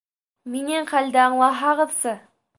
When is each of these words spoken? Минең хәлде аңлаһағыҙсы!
Минең 0.53 0.89
хәлде 0.93 1.21
аңлаһағыҙсы! 1.27 2.17